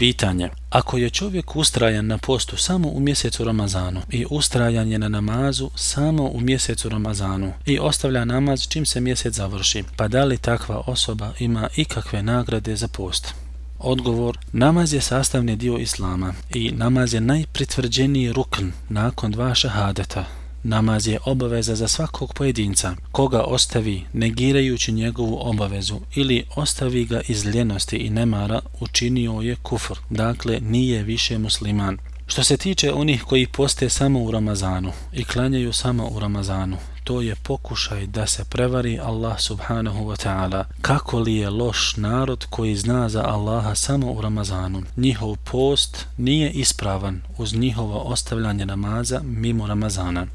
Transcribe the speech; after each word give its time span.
Pitanje. 0.00 0.48
Ako 0.70 0.98
je 0.98 1.10
čovjek 1.10 1.56
ustrajan 1.56 2.06
na 2.06 2.18
postu 2.18 2.56
samo 2.56 2.88
u 2.88 3.00
mjesecu 3.00 3.44
Ramazanu 3.44 4.00
i 4.10 4.26
ustrajan 4.30 4.92
je 4.92 4.98
na 4.98 5.08
namazu 5.08 5.70
samo 5.74 6.24
u 6.24 6.40
mjesecu 6.40 6.88
Ramazanu 6.88 7.52
i 7.66 7.78
ostavlja 7.78 8.24
namaz 8.24 8.68
čim 8.68 8.86
se 8.86 9.00
mjesec 9.00 9.34
završi, 9.34 9.84
pa 9.96 10.08
da 10.08 10.24
li 10.24 10.38
takva 10.38 10.82
osoba 10.86 11.32
ima 11.38 11.68
ikakve 11.76 12.22
nagrade 12.22 12.76
za 12.76 12.88
post? 12.88 13.34
Odgovor, 13.78 14.38
namaz 14.52 14.92
je 14.92 15.00
sastavni 15.00 15.56
dio 15.56 15.76
Islama 15.76 16.34
i 16.54 16.70
namaz 16.72 17.14
je 17.14 17.20
najpritvrđeniji 17.20 18.32
rukn 18.32 18.70
nakon 18.88 19.30
dva 19.30 19.54
šahadeta, 19.54 20.24
Namaz 20.62 21.06
je 21.06 21.18
obaveza 21.24 21.74
za 21.74 21.88
svakog 21.88 22.34
pojedinca. 22.34 22.96
Koga 23.12 23.42
ostavi 23.42 24.04
negirajući 24.12 24.92
njegovu 24.92 25.38
obavezu 25.40 26.00
ili 26.14 26.44
ostavi 26.56 27.04
ga 27.04 27.20
iz 27.28 27.44
ljenosti 27.44 27.96
i 27.96 28.10
nemara, 28.10 28.60
učinio 28.80 29.32
je 29.32 29.56
kufr. 29.56 29.98
Dakle, 30.10 30.60
nije 30.60 31.02
više 31.02 31.38
musliman. 31.38 31.98
Što 32.26 32.44
se 32.44 32.56
tiče 32.56 32.92
onih 32.92 33.22
koji 33.22 33.46
poste 33.46 33.88
samo 33.88 34.22
u 34.22 34.30
Ramazanu 34.30 34.92
i 35.12 35.24
klanjaju 35.24 35.72
samo 35.72 36.08
u 36.08 36.18
Ramazanu, 36.18 36.76
to 37.04 37.20
je 37.20 37.34
pokušaj 37.34 38.06
da 38.06 38.26
se 38.26 38.44
prevari 38.44 38.98
Allah 38.98 39.40
subhanahu 39.40 40.04
wa 40.04 40.26
ta'ala. 40.26 40.64
Kako 40.82 41.18
li 41.18 41.34
je 41.34 41.50
loš 41.50 41.96
narod 41.96 42.46
koji 42.50 42.76
zna 42.76 43.08
za 43.08 43.22
Allaha 43.22 43.74
samo 43.74 44.12
u 44.12 44.20
Ramazanu? 44.20 44.82
Njihov 44.96 45.36
post 45.36 46.06
nije 46.18 46.50
ispravan 46.50 47.22
uz 47.38 47.54
njihovo 47.54 47.98
ostavljanje 47.98 48.66
namaza 48.66 49.20
mimo 49.24 49.66
Ramazana. 49.66 50.26